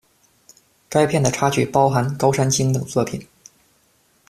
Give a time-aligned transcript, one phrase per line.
[0.89, 3.27] 该片的插曲包含〈高山青〉等作品。